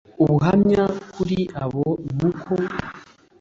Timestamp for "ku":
2.41-2.55